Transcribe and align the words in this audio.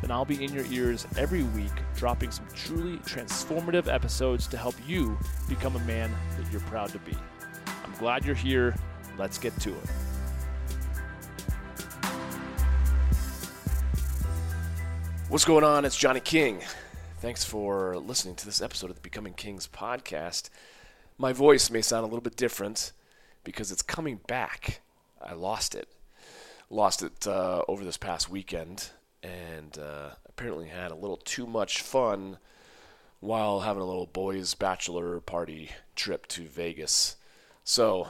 then 0.00 0.10
I'll 0.10 0.24
be 0.24 0.42
in 0.42 0.52
your 0.52 0.64
ears 0.66 1.06
every 1.16 1.42
week, 1.42 1.72
dropping 1.96 2.30
some 2.30 2.46
truly 2.54 2.98
transformative 2.98 3.92
episodes 3.92 4.46
to 4.48 4.56
help 4.56 4.74
you 4.86 5.18
become 5.48 5.74
a 5.74 5.80
man 5.80 6.10
that 6.38 6.50
you're 6.52 6.60
proud 6.62 6.90
to 6.90 6.98
be. 7.00 7.16
I'm 7.84 7.92
glad 7.98 8.24
you're 8.24 8.34
here. 8.34 8.76
Let's 9.18 9.38
get 9.38 9.58
to 9.60 9.70
it. 9.70 9.90
What's 15.28 15.44
going 15.44 15.64
on? 15.64 15.84
It's 15.84 15.96
Johnny 15.96 16.20
King. 16.20 16.60
Thanks 17.20 17.42
for 17.42 17.98
listening 17.98 18.36
to 18.36 18.46
this 18.46 18.62
episode 18.62 18.90
of 18.90 18.96
the 18.96 19.02
Becoming 19.02 19.34
Kings 19.34 19.66
podcast. 19.66 20.48
My 21.18 21.32
voice 21.32 21.70
may 21.70 21.82
sound 21.82 22.04
a 22.04 22.06
little 22.06 22.20
bit 22.20 22.36
different 22.36 22.92
because 23.42 23.72
it's 23.72 23.82
coming 23.82 24.20
back. 24.28 24.80
I 25.20 25.34
lost 25.34 25.74
it. 25.74 25.88
Lost 26.70 27.02
it 27.02 27.26
uh, 27.26 27.62
over 27.66 27.84
this 27.84 27.96
past 27.96 28.30
weekend 28.30 28.90
and 29.22 29.78
uh, 29.78 30.10
apparently 30.28 30.68
had 30.68 30.90
a 30.90 30.96
little 30.96 31.16
too 31.16 31.46
much 31.46 31.82
fun 31.82 32.38
while 33.20 33.60
having 33.60 33.82
a 33.82 33.86
little 33.86 34.06
boys' 34.06 34.54
bachelor 34.54 35.20
party 35.20 35.70
trip 35.96 36.26
to 36.28 36.42
Vegas. 36.42 37.16
So, 37.64 38.08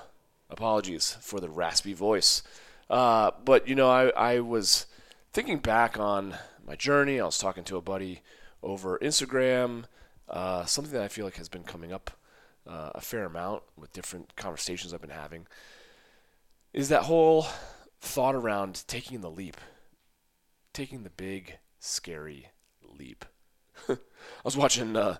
apologies 0.50 1.16
for 1.20 1.40
the 1.40 1.48
raspy 1.48 1.94
voice. 1.94 2.42
Uh, 2.90 3.30
but, 3.44 3.66
you 3.68 3.74
know, 3.74 3.90
I, 3.90 4.08
I 4.10 4.40
was 4.40 4.86
thinking 5.32 5.58
back 5.58 5.98
on 5.98 6.36
my 6.66 6.76
journey. 6.76 7.20
I 7.20 7.24
was 7.24 7.38
talking 7.38 7.64
to 7.64 7.76
a 7.76 7.82
buddy 7.82 8.22
over 8.62 8.98
Instagram, 8.98 9.84
uh, 10.28 10.64
something 10.64 10.92
that 10.92 11.02
I 11.02 11.08
feel 11.08 11.24
like 11.24 11.36
has 11.36 11.48
been 11.48 11.64
coming 11.64 11.92
up 11.92 12.10
uh, 12.66 12.90
a 12.94 13.00
fair 13.00 13.24
amount 13.24 13.62
with 13.76 13.92
different 13.92 14.36
conversations 14.36 14.92
I've 14.92 15.00
been 15.00 15.10
having, 15.10 15.46
is 16.72 16.90
that 16.90 17.04
whole 17.04 17.46
thought 18.00 18.34
around 18.34 18.84
taking 18.86 19.20
the 19.20 19.30
leap 19.30 19.56
taking 20.78 21.02
the 21.02 21.10
big, 21.10 21.58
scary 21.80 22.46
leap. 22.96 23.24
I 23.88 23.96
was 24.44 24.56
watching 24.56 24.96
uh, 24.96 25.16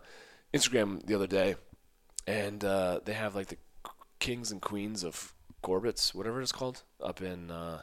Instagram 0.54 1.04
the 1.04 1.16
other 1.16 1.26
day, 1.26 1.56
and 2.28 2.64
uh, 2.64 3.00
they 3.04 3.14
have 3.14 3.34
like 3.34 3.48
the 3.48 3.56
kings 4.20 4.52
and 4.52 4.62
queens 4.62 5.02
of 5.02 5.34
Corbet's, 5.60 6.14
whatever 6.14 6.40
it's 6.40 6.52
called, 6.52 6.84
up 7.02 7.20
in 7.20 7.50
uh, 7.50 7.82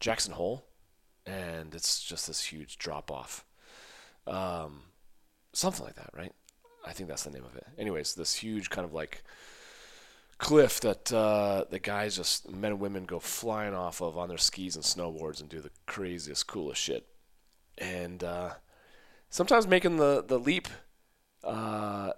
Jackson 0.00 0.32
Hole, 0.32 0.64
and 1.26 1.74
it's 1.74 2.02
just 2.02 2.26
this 2.26 2.42
huge 2.42 2.78
drop 2.78 3.10
off. 3.10 3.44
Um, 4.26 4.84
something 5.52 5.84
like 5.84 5.96
that, 5.96 6.08
right? 6.16 6.32
I 6.86 6.94
think 6.94 7.10
that's 7.10 7.24
the 7.24 7.30
name 7.30 7.44
of 7.44 7.54
it. 7.54 7.66
Anyways, 7.76 8.14
this 8.14 8.34
huge 8.34 8.70
kind 8.70 8.86
of 8.86 8.94
like 8.94 9.22
cliff 10.44 10.78
that 10.80 11.10
uh, 11.10 11.64
the 11.70 11.78
guys 11.78 12.16
just 12.16 12.50
men 12.50 12.72
and 12.72 12.80
women 12.80 13.06
go 13.06 13.18
flying 13.18 13.72
off 13.72 14.02
of 14.02 14.18
on 14.18 14.28
their 14.28 14.36
skis 14.36 14.76
and 14.76 14.84
snowboards 14.84 15.40
and 15.40 15.48
do 15.48 15.58
the 15.58 15.70
craziest, 15.86 16.46
coolest 16.46 16.82
shit. 16.82 17.06
And 17.78 18.22
uh, 18.22 18.50
sometimes 19.30 19.66
making 19.66 19.96
the 19.96 20.22
the 20.22 20.38
leap 20.38 20.68
uh, 21.42 22.12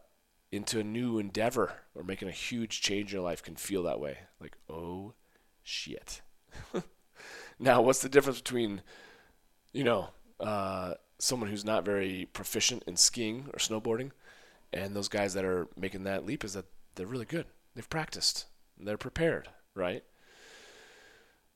into 0.50 0.80
a 0.80 0.84
new 0.84 1.20
endeavor 1.20 1.72
or 1.94 2.02
making 2.02 2.26
a 2.26 2.32
huge 2.32 2.80
change 2.80 3.12
in 3.12 3.18
your 3.18 3.24
life 3.24 3.44
can 3.44 3.54
feel 3.54 3.84
that 3.84 4.00
way. 4.00 4.18
Like, 4.40 4.56
oh 4.68 5.14
shit. 5.62 6.20
now, 7.60 7.80
what's 7.80 8.02
the 8.02 8.08
difference 8.08 8.40
between, 8.40 8.82
you 9.72 9.84
know, 9.84 10.08
uh, 10.40 10.94
someone 11.20 11.48
who's 11.48 11.64
not 11.64 11.84
very 11.84 12.28
proficient 12.32 12.82
in 12.88 12.96
skiing 12.96 13.46
or 13.54 13.60
snowboarding 13.60 14.10
and 14.72 14.96
those 14.96 15.08
guys 15.08 15.32
that 15.34 15.44
are 15.44 15.68
making 15.76 16.02
that 16.02 16.26
leap 16.26 16.42
is 16.42 16.54
that 16.54 16.64
they're 16.96 17.06
really 17.06 17.24
good 17.24 17.46
They've 17.76 17.88
practiced. 17.88 18.46
They're 18.78 18.96
prepared, 18.96 19.48
right? 19.74 20.02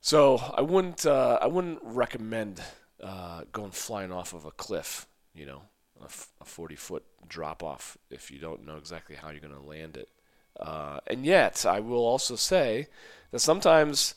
So 0.02 0.36
I 0.36 0.60
wouldn't 0.60 1.06
uh, 1.06 1.38
I 1.40 1.46
wouldn't 1.46 1.80
recommend 1.82 2.60
uh, 3.02 3.42
going 3.52 3.70
flying 3.70 4.12
off 4.12 4.34
of 4.34 4.44
a 4.44 4.50
cliff, 4.50 5.06
you 5.34 5.46
know, 5.46 5.62
a, 6.00 6.04
f- 6.04 6.28
a 6.42 6.44
40 6.44 6.76
foot 6.76 7.04
drop 7.26 7.62
off 7.62 7.96
if 8.10 8.30
you 8.30 8.38
don't 8.38 8.66
know 8.66 8.76
exactly 8.76 9.16
how 9.16 9.30
you're 9.30 9.40
going 9.40 9.54
to 9.54 9.60
land 9.60 9.96
it. 9.96 10.10
Uh, 10.58 11.00
and 11.06 11.24
yet, 11.24 11.64
I 11.64 11.80
will 11.80 12.04
also 12.04 12.36
say 12.36 12.88
that 13.30 13.38
sometimes 13.38 14.14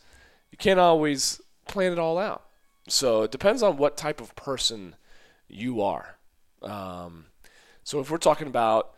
you 0.52 0.58
can't 0.58 0.80
always 0.82 1.42
plan 1.68 1.94
it 1.94 2.00
all 2.00 2.18
out. 2.18 2.44
So 2.90 3.22
it 3.22 3.32
depends 3.32 3.64
on 3.64 3.78
what 3.78 3.96
type 3.96 4.20
of 4.20 4.36
person 4.36 4.96
you 5.48 5.82
are. 5.82 6.18
Um, 6.62 7.28
so 7.84 8.02
if 8.02 8.12
we're 8.12 8.18
talking 8.18 8.48
about 8.48 8.94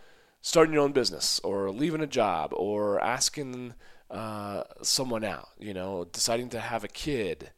starting 0.46 0.76
your 0.76 0.84
own 0.84 0.92
business 0.92 1.42
or 1.44 1.72
leaving 1.72 2.02
a 2.02 2.08
job 2.08 2.54
or 2.56 3.02
asking 3.02 3.74
uh, 4.12 4.62
someone 4.84 5.24
out, 5.24 5.50
you 5.58 5.74
know, 5.74 6.06
deciding 6.12 6.50
to 6.50 6.60
have 6.60 6.84
a 6.84 6.88
kid, 6.88 7.50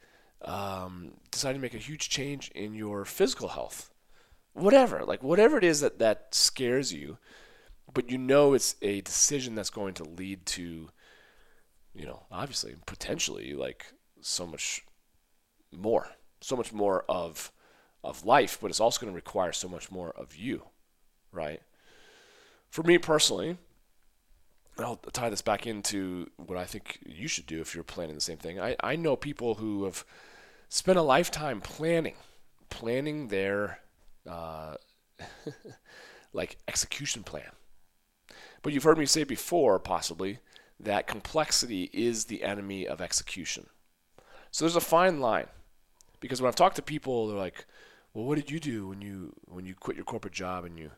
um, 0.44 1.12
deciding 1.30 1.60
to 1.60 1.62
make 1.62 1.74
a 1.74 1.90
huge 1.90 2.08
change 2.08 2.50
in 2.52 2.74
your 2.74 3.04
physical 3.04 3.50
health, 3.50 3.92
whatever, 4.54 5.04
like 5.04 5.22
whatever 5.22 5.58
it 5.58 5.66
is 5.66 5.82
that, 5.82 6.00
that 6.00 6.34
scares 6.34 6.94
you, 6.94 7.18
but 7.94 8.10
you 8.10 8.18
know 8.18 8.54
it's 8.54 8.78
a 8.82 9.02
decision 9.02 9.54
that's 9.54 9.70
going 9.70 9.94
to 9.94 10.06
lead 10.06 10.46
to, 10.46 10.88
you 11.94 12.06
know, 12.06 12.24
obviously, 12.32 12.74
potentially 12.86 13.54
like 13.54 13.88
so 14.22 14.48
much 14.48 14.86
more, 15.74 16.08
so 16.40 16.56
much 16.56 16.72
more 16.72 17.04
of 17.10 17.52
of 18.02 18.26
life, 18.26 18.60
but 18.62 18.72
it's 18.72 18.80
also 18.80 19.02
going 19.02 19.12
to 19.12 19.16
require 19.16 19.52
so 19.52 19.68
much 19.68 19.92
more 19.92 20.12
of 20.12 20.38
you, 20.38 20.64
right? 21.34 21.62
For 22.70 22.84
me 22.84 22.98
personally, 22.98 23.58
I'll 24.80 24.98
tie 24.98 25.30
this 25.30 25.42
back 25.42 25.66
into 25.66 26.30
what 26.38 26.58
I 26.58 26.66
think 26.66 27.00
you 27.06 27.28
should 27.28 27.46
do 27.46 27.62
if 27.62 27.74
you're 27.74 27.84
planning 27.84 28.16
the 28.16 28.22
same 28.22 28.38
thing. 28.38 28.60
I, 28.60 28.76
I 28.82 28.96
know 28.96 29.16
people 29.16 29.56
who 29.56 29.86
have 29.86 30.06
spent 30.70 30.98
a 30.98 31.02
lifetime 31.02 31.62
planning, 31.62 32.16
planning 32.70 33.30
their 33.30 33.80
uh, 34.30 34.76
like 36.34 36.58
execution 36.68 37.24
plan. 37.24 37.52
But 38.62 38.74
you've 38.74 38.84
heard 38.84 38.98
me 38.98 39.06
say 39.06 39.24
before, 39.24 39.80
possibly, 39.80 40.40
that 40.80 41.08
complexity 41.08 41.90
is 41.94 42.26
the 42.26 42.44
enemy 42.44 42.88
of 42.88 43.02
execution. 43.02 43.68
So 44.52 44.66
there's 44.66 44.76
a 44.76 44.82
fine 44.82 45.20
line, 45.20 45.48
because 46.20 46.42
when 46.42 46.48
I've 46.48 46.56
talked 46.56 46.76
to 46.78 46.82
people, 46.82 47.28
they're 47.28 47.38
like, 47.38 47.66
"Well, 48.14 48.26
what 48.26 48.36
did 48.36 48.52
you 48.52 48.60
do 48.60 48.88
when 48.88 49.02
you 49.02 49.34
when 49.46 49.66
you 49.66 49.76
quit 49.76 49.98
your 49.98 50.06
corporate 50.06 50.34
job 50.34 50.66
and 50.66 50.78
you 50.78 50.92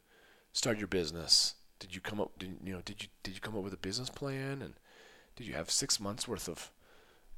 started 0.51 0.79
your 0.79 0.87
business?" 0.87 1.55
Did 1.79 1.95
you 1.95 2.01
come 2.01 2.19
up 2.19 2.37
did, 2.37 2.57
you 2.63 2.73
know 2.73 2.81
did 2.83 3.01
you 3.01 3.09
did 3.23 3.33
you 3.33 3.41
come 3.41 3.55
up 3.55 3.63
with 3.63 3.73
a 3.73 3.77
business 3.77 4.09
plan? 4.09 4.61
And 4.61 4.73
did 5.35 5.47
you 5.47 5.53
have 5.53 5.71
six 5.71 5.99
months 5.99 6.27
worth 6.27 6.47
of 6.47 6.71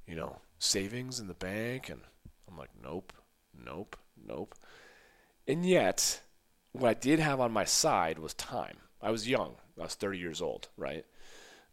you 0.07 0.15
know 0.15 0.37
savings 0.59 1.19
in 1.19 1.27
the 1.27 1.33
bank? 1.33 1.89
And 1.89 2.01
i'm 2.49 2.57
like 2.57 2.71
nope 2.83 3.13
nope 3.65 3.95
nope. 4.27 4.55
And 5.47 5.65
yet 5.65 6.21
what 6.71 6.89
i 6.89 6.93
did 6.93 7.19
have 7.19 7.39
on 7.39 7.51
my 7.51 7.65
side 7.65 8.19
was 8.19 8.33
time. 8.33 8.77
I 9.01 9.09
was 9.09 9.27
young. 9.27 9.55
I 9.79 9.83
was 9.83 9.95
30 9.95 10.17
years 10.17 10.41
old 10.41 10.67
right? 10.77 11.05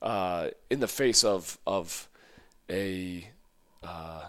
Uh, 0.01 0.49
in 0.71 0.81
the 0.81 0.89
face 0.89 1.25
of 1.25 1.59
of 1.67 2.09
a 2.71 3.29
uh, 3.83 4.27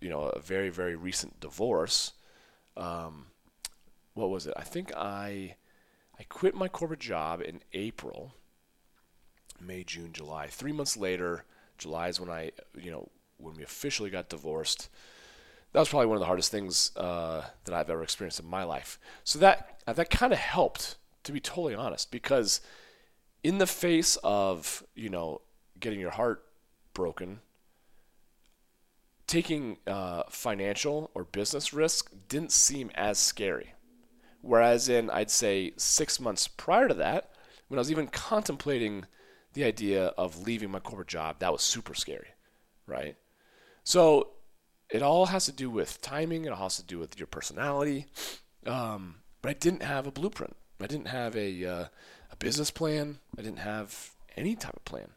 you 0.00 0.10
know 0.10 0.24
a 0.24 0.40
very 0.40 0.68
very 0.68 0.94
recent 0.94 1.40
divorce 1.40 2.12
um, 2.76 3.26
what 4.14 4.30
was 4.30 4.46
it? 4.46 4.54
I 4.56 4.62
think 4.62 4.92
i 4.96 5.56
I 6.20 6.24
quit 6.24 6.54
my 6.54 6.68
corporate 6.68 7.00
job 7.00 7.40
in 7.40 7.62
April, 7.72 8.34
May, 9.58 9.84
June, 9.84 10.12
July. 10.12 10.48
Three 10.48 10.70
months 10.70 10.94
later, 10.98 11.46
July 11.78 12.08
is 12.08 12.20
when 12.20 12.28
I, 12.28 12.52
you 12.78 12.90
know, 12.90 13.08
when 13.38 13.54
we 13.54 13.62
officially 13.62 14.10
got 14.10 14.28
divorced. 14.28 14.90
That 15.72 15.80
was 15.80 15.88
probably 15.88 16.08
one 16.08 16.16
of 16.16 16.20
the 16.20 16.26
hardest 16.26 16.50
things 16.50 16.94
uh, 16.94 17.46
that 17.64 17.74
I've 17.74 17.88
ever 17.88 18.02
experienced 18.02 18.38
in 18.38 18.46
my 18.46 18.64
life. 18.64 18.98
So 19.24 19.38
that 19.38 19.80
uh, 19.86 19.94
that 19.94 20.10
kind 20.10 20.34
of 20.34 20.38
helped, 20.38 20.96
to 21.24 21.32
be 21.32 21.40
totally 21.40 21.74
honest, 21.74 22.10
because 22.10 22.60
in 23.42 23.56
the 23.56 23.66
face 23.66 24.18
of 24.22 24.84
you 24.94 25.08
know 25.08 25.40
getting 25.78 26.00
your 26.00 26.10
heart 26.10 26.44
broken, 26.92 27.40
taking 29.26 29.78
uh, 29.86 30.24
financial 30.28 31.10
or 31.14 31.24
business 31.24 31.72
risk 31.72 32.10
didn't 32.28 32.52
seem 32.52 32.90
as 32.94 33.18
scary. 33.18 33.72
Whereas 34.42 34.88
in, 34.88 35.10
I'd 35.10 35.30
say, 35.30 35.72
six 35.76 36.18
months 36.18 36.48
prior 36.48 36.88
to 36.88 36.94
that, 36.94 37.30
when 37.68 37.78
I 37.78 37.80
was 37.80 37.90
even 37.90 38.08
contemplating 38.08 39.04
the 39.52 39.64
idea 39.64 40.06
of 40.06 40.46
leaving 40.46 40.70
my 40.70 40.80
corporate 40.80 41.08
job, 41.08 41.36
that 41.40 41.52
was 41.52 41.62
super 41.62 41.94
scary, 41.94 42.28
right? 42.86 43.16
So 43.84 44.28
it 44.88 45.02
all 45.02 45.26
has 45.26 45.44
to 45.46 45.52
do 45.52 45.70
with 45.70 46.00
timing, 46.00 46.44
it 46.44 46.52
all 46.52 46.64
has 46.64 46.76
to 46.76 46.84
do 46.84 46.98
with 46.98 47.18
your 47.18 47.26
personality. 47.26 48.06
Um, 48.66 49.16
but 49.42 49.50
I 49.50 49.54
didn't 49.54 49.82
have 49.82 50.06
a 50.06 50.10
blueprint. 50.10 50.56
I 50.80 50.86
didn't 50.86 51.08
have 51.08 51.36
a 51.36 51.64
uh, 51.64 51.84
a 52.30 52.36
business 52.38 52.70
plan. 52.70 53.18
I 53.38 53.42
didn't 53.42 53.58
have 53.58 54.10
any 54.36 54.54
type 54.54 54.76
of 54.76 54.84
plan. 54.84 55.10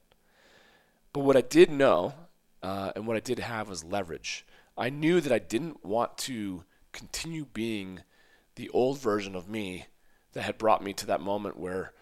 But 1.13 1.21
what 1.21 1.37
I 1.37 1.41
did 1.41 1.69
know, 1.71 2.13
uh, 2.61 2.91
and 2.95 3.07
what 3.07 3.17
I 3.17 3.19
did 3.19 3.39
have 3.39 3.69
was 3.69 3.83
leverage. 3.83 4.45
I 4.77 4.89
knew 4.89 5.21
that 5.21 5.31
I 5.31 5.39
didn't 5.39 5.85
want 5.85 6.17
to 6.19 6.63
continue 6.91 7.45
being 7.53 8.01
the 8.55 8.69
old 8.69 8.99
version 8.99 9.35
of 9.35 9.49
me 9.49 9.87
that 10.33 10.43
had 10.43 10.57
brought 10.57 10.83
me 10.83 10.93
to 10.93 11.05
that 11.07 11.21
moment 11.21 11.57
where 11.57 11.93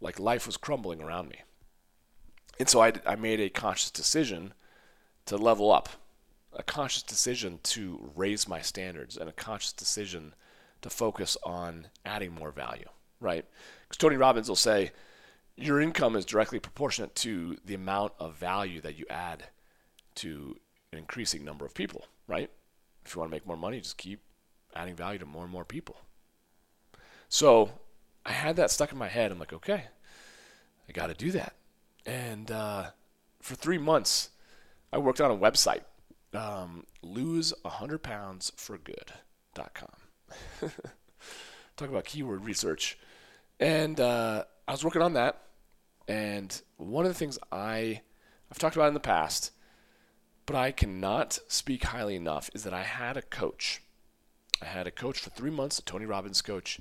like 0.00 0.18
life 0.18 0.46
was 0.46 0.56
crumbling 0.56 1.00
around 1.00 1.28
me. 1.28 1.40
And 2.58 2.68
so 2.68 2.82
I, 2.82 2.92
I 3.06 3.16
made 3.16 3.40
a 3.40 3.48
conscious 3.48 3.90
decision 3.90 4.52
to 5.26 5.36
level 5.36 5.72
up, 5.72 5.88
a 6.52 6.62
conscious 6.62 7.02
decision 7.02 7.60
to 7.62 8.10
raise 8.14 8.48
my 8.48 8.60
standards, 8.60 9.16
and 9.16 9.28
a 9.28 9.32
conscious 9.32 9.72
decision 9.72 10.34
to 10.82 10.90
focus 10.90 11.36
on 11.44 11.86
adding 12.04 12.32
more 12.32 12.50
value, 12.50 12.88
right? 13.20 13.44
Because 13.82 13.96
Tony 13.96 14.16
Robbins 14.16 14.48
will 14.48 14.56
say, 14.56 14.90
your 15.56 15.80
income 15.80 16.16
is 16.16 16.24
directly 16.24 16.58
proportionate 16.58 17.14
to 17.16 17.56
the 17.64 17.74
amount 17.74 18.12
of 18.18 18.36
value 18.36 18.80
that 18.80 18.98
you 18.98 19.06
add 19.08 19.44
to 20.16 20.58
an 20.92 20.98
increasing 20.98 21.44
number 21.44 21.64
of 21.64 21.74
people, 21.74 22.06
right? 22.26 22.50
If 23.04 23.14
you 23.14 23.20
want 23.20 23.30
to 23.30 23.34
make 23.34 23.46
more 23.46 23.56
money, 23.56 23.80
just 23.80 23.96
keep 23.96 24.20
adding 24.74 24.94
value 24.94 25.18
to 25.18 25.26
more 25.26 25.44
and 25.44 25.52
more 25.52 25.64
people. 25.64 25.96
So 27.28 27.70
I 28.24 28.32
had 28.32 28.56
that 28.56 28.70
stuck 28.70 28.92
in 28.92 28.98
my 28.98 29.08
head. 29.08 29.32
I'm 29.32 29.38
like, 29.38 29.52
okay, 29.52 29.84
I 30.88 30.92
got 30.92 31.08
to 31.08 31.14
do 31.14 31.30
that. 31.32 31.54
And 32.04 32.50
uh, 32.50 32.90
for 33.40 33.54
three 33.54 33.78
months, 33.78 34.30
I 34.92 34.98
worked 34.98 35.20
on 35.20 35.30
a 35.30 35.36
website, 35.36 35.82
um, 36.34 36.84
lose 37.02 37.52
100 37.62 38.02
pounds 38.02 38.52
for 38.56 38.78
good.com. 38.78 39.88
Talk 41.76 41.88
about 41.88 42.04
keyword 42.04 42.44
research. 42.44 42.98
And 43.58 43.98
uh, 43.98 44.44
I 44.66 44.72
was 44.72 44.84
working 44.84 45.02
on 45.02 45.14
that. 45.14 45.42
And 46.08 46.60
one 46.76 47.04
of 47.06 47.10
the 47.10 47.18
things 47.18 47.38
I, 47.50 48.02
I've 48.50 48.58
talked 48.58 48.76
about 48.76 48.88
in 48.88 48.94
the 48.94 49.00
past, 49.00 49.52
but 50.46 50.56
I 50.56 50.72
cannot 50.72 51.38
speak 51.48 51.84
highly 51.84 52.16
enough, 52.16 52.50
is 52.54 52.64
that 52.64 52.74
I 52.74 52.82
had 52.82 53.16
a 53.16 53.22
coach. 53.22 53.82
I 54.62 54.66
had 54.66 54.86
a 54.86 54.92
coach 54.92 55.18
for 55.18 55.30
three 55.30 55.50
months, 55.50 55.80
a 55.80 55.82
Tony 55.82 56.06
Robbins 56.06 56.40
coach, 56.40 56.78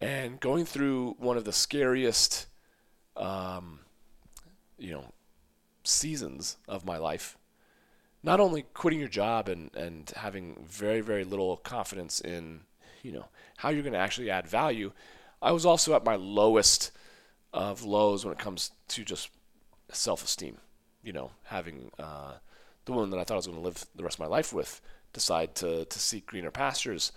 and 0.00 0.40
going 0.40 0.64
through 0.64 1.14
one 1.20 1.36
of 1.36 1.44
the 1.44 1.52
scariest, 1.52 2.46
um, 3.16 3.80
you 4.78 4.90
know, 4.90 5.12
seasons 5.84 6.56
of 6.66 6.84
my 6.84 6.98
life. 6.98 7.38
Not 8.24 8.40
only 8.40 8.62
quitting 8.74 8.98
your 8.98 9.08
job 9.08 9.48
and, 9.48 9.72
and 9.76 10.10
having 10.16 10.66
very, 10.68 11.00
very 11.00 11.22
little 11.22 11.58
confidence 11.58 12.20
in, 12.20 12.62
you 13.04 13.12
know, 13.12 13.26
how 13.58 13.68
you're 13.68 13.82
going 13.82 13.92
to 13.92 13.98
actually 13.98 14.28
add 14.28 14.48
value, 14.48 14.90
I 15.40 15.52
was 15.52 15.64
also 15.64 15.94
at 15.94 16.04
my 16.04 16.16
lowest 16.16 16.90
of 17.52 17.84
lows 17.84 18.24
when 18.24 18.32
it 18.32 18.40
comes 18.40 18.72
to 18.88 19.04
just 19.04 19.30
self-esteem. 19.92 20.58
You 21.04 21.12
know, 21.12 21.30
having 21.44 21.92
uh, 21.96 22.32
the 22.86 22.92
woman 22.92 23.10
that 23.10 23.20
I 23.20 23.24
thought 23.24 23.34
I 23.34 23.36
was 23.36 23.46
going 23.46 23.58
to 23.58 23.64
live 23.64 23.86
the 23.94 24.02
rest 24.02 24.16
of 24.16 24.20
my 24.20 24.26
life 24.26 24.52
with 24.52 24.80
decide 25.18 25.54
to 25.56 25.84
to 25.84 25.98
seek 25.98 26.26
greener 26.26 26.50
pastures, 26.50 27.12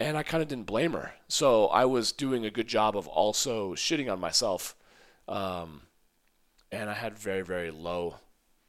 and 0.00 0.16
I 0.16 0.22
kind 0.22 0.42
of 0.42 0.48
didn't 0.48 0.66
blame 0.66 0.92
her. 0.92 1.12
So 1.28 1.66
I 1.68 1.84
was 1.84 2.12
doing 2.12 2.44
a 2.44 2.50
good 2.50 2.66
job 2.66 2.96
of 2.96 3.06
also 3.06 3.74
shitting 3.74 4.12
on 4.12 4.18
myself, 4.18 4.74
um, 5.28 5.82
and 6.72 6.90
I 6.90 6.94
had 6.94 7.16
very 7.16 7.42
very 7.42 7.70
low, 7.70 8.16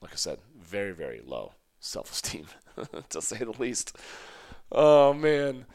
like 0.02 0.14
I 0.14 0.18
said, 0.18 0.40
very 0.58 0.92
very 0.92 1.22
low 1.26 1.54
self-esteem, 1.80 2.46
to 3.10 3.22
say 3.22 3.38
the 3.38 3.52
least. 3.52 3.98
Oh 4.72 5.14
man, 5.14 5.66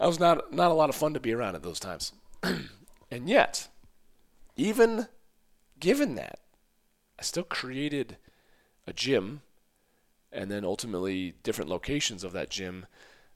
I 0.00 0.06
was 0.06 0.18
not 0.18 0.52
not 0.52 0.72
a 0.72 0.74
lot 0.74 0.90
of 0.90 0.96
fun 0.96 1.14
to 1.14 1.20
be 1.20 1.32
around 1.32 1.54
at 1.54 1.62
those 1.62 1.80
times, 1.80 2.12
and 3.10 3.28
yet, 3.28 3.68
even 4.56 5.06
given 5.78 6.16
that, 6.16 6.40
I 7.18 7.22
still 7.22 7.44
created 7.44 8.16
a 8.86 8.92
gym, 8.92 9.42
and 10.32 10.50
then 10.50 10.64
ultimately 10.64 11.34
different 11.42 11.70
locations 11.70 12.24
of 12.24 12.32
that 12.32 12.50
gym 12.50 12.86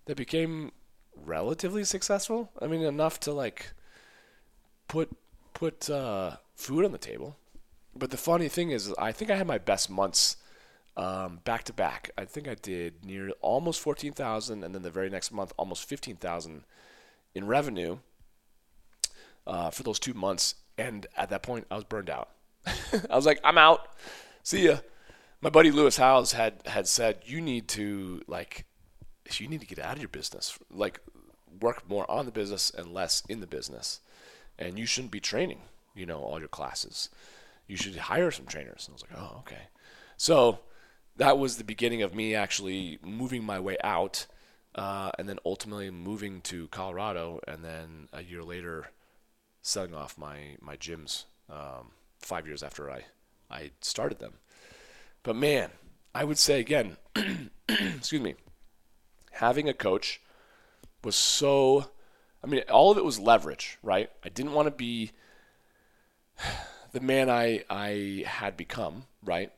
that 0.06 0.16
became 0.16 0.72
relatively 1.16 1.84
successful. 1.84 2.50
I 2.60 2.66
mean, 2.66 2.82
enough 2.82 3.20
to 3.20 3.32
like 3.32 3.72
put 4.88 5.16
put 5.54 5.90
uh, 5.90 6.36
food 6.54 6.84
on 6.84 6.92
the 6.92 6.98
table. 6.98 7.36
But 7.94 8.10
the 8.10 8.16
funny 8.16 8.48
thing 8.48 8.70
is, 8.70 8.94
I 8.98 9.12
think 9.12 9.30
I 9.30 9.36
had 9.36 9.46
my 9.46 9.58
best 9.58 9.90
months 9.90 10.36
um, 10.96 11.40
back 11.44 11.64
to 11.64 11.72
back. 11.72 12.10
I 12.16 12.24
think 12.24 12.48
I 12.48 12.54
did 12.54 13.04
near 13.04 13.30
almost 13.40 13.80
fourteen 13.80 14.12
thousand, 14.12 14.64
and 14.64 14.74
then 14.74 14.82
the 14.82 14.90
very 14.90 15.10
next 15.10 15.32
month, 15.32 15.52
almost 15.56 15.84
fifteen 15.84 16.16
thousand 16.16 16.64
in 17.34 17.46
revenue 17.46 17.98
uh, 19.46 19.70
for 19.70 19.82
those 19.82 19.98
two 19.98 20.14
months. 20.14 20.54
And 20.78 21.06
at 21.16 21.30
that 21.30 21.42
point, 21.42 21.66
I 21.70 21.74
was 21.74 21.84
burned 21.84 22.10
out. 22.10 22.30
I 23.10 23.16
was 23.16 23.26
like, 23.26 23.40
I'm 23.44 23.58
out. 23.58 23.88
See 24.42 24.66
ya. 24.66 24.78
My 25.42 25.48
buddy 25.50 25.70
Lewis 25.70 25.96
Howes 25.96 26.32
had 26.32 26.54
had 26.66 26.86
said, 26.86 27.20
you 27.24 27.40
need 27.40 27.68
to 27.68 28.22
like 28.26 28.66
you 29.38 29.48
need 29.48 29.60
to 29.60 29.66
get 29.66 29.78
out 29.78 29.94
of 29.94 30.02
your 30.02 30.08
business. 30.08 30.58
Like 30.70 31.00
work 31.60 31.88
more 31.88 32.10
on 32.10 32.26
the 32.26 32.32
business 32.32 32.70
and 32.70 32.92
less 32.92 33.22
in 33.28 33.40
the 33.40 33.46
business. 33.46 34.00
And 34.58 34.78
you 34.78 34.86
shouldn't 34.86 35.12
be 35.12 35.20
training, 35.20 35.60
you 35.94 36.06
know, 36.06 36.20
all 36.20 36.38
your 36.38 36.48
classes. 36.48 37.08
You 37.66 37.76
should 37.76 37.96
hire 37.96 38.30
some 38.30 38.46
trainers. 38.46 38.86
And 38.86 38.92
I 38.92 38.94
was 38.94 39.02
like, 39.02 39.18
oh, 39.18 39.36
okay. 39.40 39.68
So 40.16 40.58
that 41.16 41.38
was 41.38 41.56
the 41.56 41.64
beginning 41.64 42.02
of 42.02 42.14
me 42.14 42.34
actually 42.34 42.98
moving 43.02 43.44
my 43.44 43.58
way 43.60 43.76
out, 43.82 44.26
uh, 44.74 45.12
and 45.18 45.28
then 45.28 45.38
ultimately 45.44 45.90
moving 45.90 46.40
to 46.42 46.68
Colorado, 46.68 47.40
and 47.46 47.64
then 47.64 48.08
a 48.12 48.22
year 48.22 48.42
later, 48.42 48.90
selling 49.62 49.94
off 49.94 50.18
my 50.18 50.56
my 50.60 50.76
gyms. 50.76 51.24
Um, 51.48 51.92
five 52.18 52.46
years 52.46 52.62
after 52.62 52.90
I 52.90 53.04
I 53.50 53.70
started 53.80 54.18
them. 54.18 54.34
But 55.22 55.36
man, 55.36 55.70
I 56.14 56.24
would 56.24 56.38
say 56.38 56.60
again, 56.60 56.96
excuse 57.68 58.20
me, 58.20 58.34
having 59.32 59.68
a 59.68 59.74
coach 59.74 60.20
was 61.02 61.16
so 61.16 61.90
I 62.42 62.46
mean, 62.46 62.62
all 62.70 62.90
of 62.90 62.98
it 62.98 63.04
was 63.04 63.18
leverage, 63.18 63.78
right? 63.82 64.10
I 64.24 64.28
didn't 64.30 64.52
want 64.52 64.66
to 64.66 64.70
be 64.70 65.12
the 66.92 67.00
man 67.00 67.28
I 67.30 67.64
I 67.68 68.24
had 68.26 68.56
become, 68.56 69.04
right? 69.22 69.52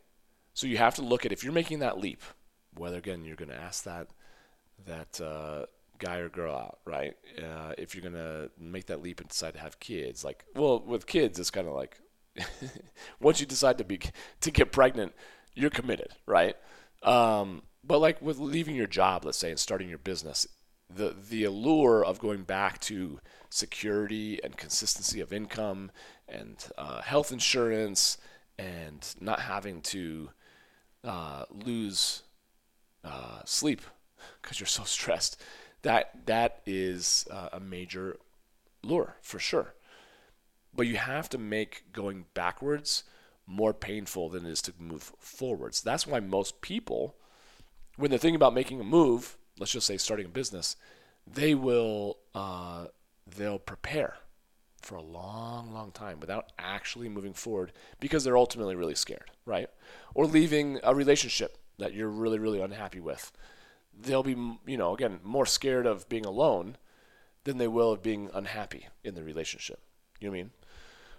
So 0.54 0.66
you 0.66 0.78
have 0.78 0.96
to 0.96 1.02
look 1.02 1.24
at 1.24 1.32
if 1.32 1.44
you're 1.44 1.52
making 1.52 1.78
that 1.78 1.98
leap, 1.98 2.22
whether 2.74 2.96
again 2.96 3.24
you're 3.24 3.36
going 3.36 3.50
to 3.50 3.60
ask 3.60 3.84
that 3.84 4.08
that 4.86 5.20
uh, 5.20 5.66
guy 5.98 6.16
or 6.16 6.28
girl 6.28 6.54
out, 6.54 6.78
right? 6.84 7.14
Uh, 7.38 7.72
if 7.78 7.94
you're 7.94 8.02
going 8.02 8.14
to 8.14 8.50
make 8.58 8.86
that 8.86 9.00
leap 9.00 9.20
and 9.20 9.28
decide 9.28 9.54
to 9.54 9.60
have 9.60 9.78
kids, 9.78 10.24
like, 10.24 10.44
well, 10.54 10.80
with 10.80 11.06
kids, 11.06 11.38
it's 11.38 11.50
kind 11.50 11.68
of 11.68 11.74
like 11.74 12.00
once 13.20 13.40
you 13.40 13.46
decide 13.46 13.78
to 13.78 13.84
be 13.84 14.00
to 14.40 14.50
get 14.50 14.72
pregnant, 14.72 15.12
you're 15.54 15.70
committed, 15.70 16.12
right? 16.26 16.56
Um, 17.02 17.62
but 17.84 17.98
like 17.98 18.22
with 18.22 18.38
leaving 18.38 18.76
your 18.76 18.86
job, 18.86 19.24
let's 19.24 19.38
say, 19.38 19.50
and 19.50 19.58
starting 19.58 19.88
your 19.88 19.98
business, 19.98 20.46
the 20.94 21.14
the 21.28 21.44
allure 21.44 22.04
of 22.04 22.18
going 22.18 22.42
back 22.42 22.80
to 22.80 23.20
security 23.50 24.40
and 24.42 24.56
consistency 24.56 25.20
of 25.20 25.32
income 25.32 25.90
and 26.28 26.68
uh, 26.78 27.02
health 27.02 27.32
insurance 27.32 28.18
and 28.58 29.14
not 29.20 29.40
having 29.40 29.80
to 29.80 30.30
uh, 31.04 31.44
lose 31.50 32.22
uh, 33.04 33.40
sleep 33.44 33.82
because 34.40 34.60
you're 34.60 34.66
so 34.66 34.84
stressed 34.86 35.40
that 35.82 36.26
that 36.26 36.60
is 36.64 37.26
uh, 37.30 37.48
a 37.52 37.60
major 37.60 38.16
lure 38.82 39.16
for 39.20 39.38
sure 39.38 39.74
but 40.74 40.86
you 40.86 40.96
have 40.96 41.28
to 41.28 41.38
make 41.38 41.84
going 41.92 42.24
backwards 42.34 43.04
more 43.46 43.74
painful 43.74 44.28
than 44.28 44.46
it 44.46 44.50
is 44.50 44.62
to 44.62 44.72
move 44.78 45.12
forward. 45.18 45.74
So 45.74 45.82
that's 45.84 46.06
why 46.06 46.20
most 46.20 46.60
people 46.60 47.16
when 47.96 48.10
they're 48.10 48.18
thinking 48.18 48.36
about 48.36 48.54
making 48.54 48.80
a 48.80 48.84
move 48.84 49.36
let's 49.58 49.72
just 49.72 49.86
say 49.86 49.96
starting 49.96 50.26
a 50.26 50.30
business, 50.30 50.76
they 51.26 51.54
will 51.54 52.18
uh, 52.34 52.86
they'll 53.36 53.58
prepare 53.58 54.16
for 54.80 54.96
a 54.96 55.02
long, 55.02 55.72
long 55.72 55.92
time 55.92 56.18
without 56.18 56.50
actually 56.58 57.08
moving 57.08 57.32
forward 57.32 57.72
because 58.00 58.24
they're 58.24 58.36
ultimately 58.36 58.74
really 58.74 58.96
scared, 58.96 59.30
right? 59.46 59.68
Or 60.14 60.26
leaving 60.26 60.80
a 60.82 60.94
relationship 60.94 61.56
that 61.78 61.94
you're 61.94 62.08
really, 62.08 62.40
really 62.40 62.60
unhappy 62.60 62.98
with. 62.98 63.30
They'll 63.96 64.24
be, 64.24 64.36
you 64.66 64.76
know, 64.76 64.94
again, 64.94 65.20
more 65.22 65.46
scared 65.46 65.86
of 65.86 66.08
being 66.08 66.26
alone 66.26 66.76
than 67.44 67.58
they 67.58 67.68
will 67.68 67.92
of 67.92 68.02
being 68.02 68.28
unhappy 68.34 68.88
in 69.04 69.14
the 69.14 69.22
relationship. 69.22 69.80
You 70.18 70.26
know 70.26 70.32
what 70.32 70.38
I 70.38 70.42
mean? 70.42 70.50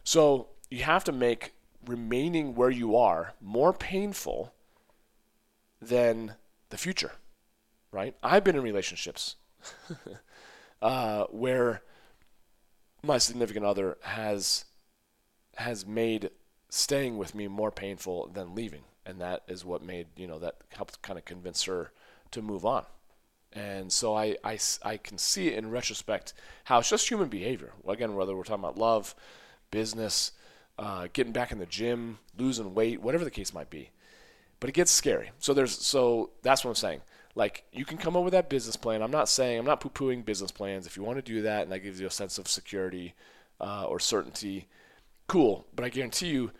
So 0.03 0.48
you 0.70 0.84
have 0.84 1.06
to 1.06 1.13
make 1.13 1.53
remaining 1.85 2.55
where 2.55 2.69
you 2.69 2.95
are 2.95 3.33
more 3.41 3.73
painful 3.73 4.53
than 5.81 6.35
the 6.69 6.77
future 6.77 7.11
right? 7.93 8.15
I've 8.21 8.43
been 8.43 8.57
in 8.57 8.63
relationships 8.63 9.35
uh, 10.81 11.25
where 11.25 11.83
my 13.03 13.19
significant 13.19 13.65
other 13.65 13.97
has 14.01 14.65
has 15.57 15.85
made 15.85 16.31
staying 16.69 17.17
with 17.17 17.35
me 17.35 17.47
more 17.47 17.71
painful 17.71 18.27
than 18.33 18.55
leaving, 18.55 18.81
and 19.05 19.21
that 19.21 19.43
is 19.47 19.63
what 19.63 19.83
made 19.83 20.07
you 20.17 20.27
know 20.27 20.39
that 20.39 20.57
helped 20.75 21.01
kind 21.01 21.17
of 21.17 21.23
convince 21.23 21.63
her 21.63 21.91
to 22.31 22.41
move 22.41 22.65
on. 22.65 22.85
And 23.55 23.91
so 23.91 24.15
I, 24.15 24.35
I, 24.43 24.57
I 24.83 24.97
can 24.97 25.19
see 25.19 25.53
in 25.53 25.69
retrospect 25.69 26.33
how 26.63 26.79
it's 26.79 26.89
just 26.89 27.07
human 27.07 27.29
behavior. 27.29 27.73
Again, 27.87 28.15
whether 28.15 28.35
we're 28.35 28.41
talking 28.41 28.63
about 28.63 28.79
love, 28.79 29.13
business, 29.69 30.31
uh, 30.77 31.08
getting 31.13 31.34
back 31.34 31.51
in 31.51 31.60
the 31.60 31.65
gym, 31.65 32.20
losing 32.38 32.74
weight, 32.74 33.01
whatever 33.01 33.24
the 33.24 33.32
case 33.32 33.53
might 33.53 33.70
be. 33.70 33.92
But 34.60 34.70
it 34.70 34.74
gets 34.74 34.92
scary. 34.92 35.32
So 35.39 35.53
there's 35.53 35.77
so 35.77 36.32
that's 36.42 36.63
what 36.63 36.70
I'm 36.70 36.75
saying. 36.75 37.01
Like 37.36 37.65
you 37.72 37.86
can 37.86 37.98
come 37.98 38.15
up 38.15 38.24
with 38.24 38.34
that 38.34 38.50
business 38.50 38.75
plan. 38.75 39.01
I'm 39.01 39.12
not 39.12 39.30
saying 39.30 39.60
I'm 39.60 39.65
not 39.65 39.82
poo-pooing 39.82 40.24
business 40.24 40.51
plans. 40.51 40.88
If 40.88 40.96
you 40.96 41.03
want 41.03 41.18
to 41.18 41.22
do 41.34 41.42
that 41.42 41.63
and 41.63 41.72
that 41.72 41.80
gives 41.80 42.00
you 42.00 42.08
a 42.08 42.12
sense 42.12 42.38
of 42.38 42.48
security 42.48 43.13
uh, 43.60 43.86
or 43.86 44.00
certainty, 44.00 44.68
cool. 45.27 45.65
But 45.75 45.86
I 45.86 45.89
guarantee 45.89 46.27
you, 46.27 46.51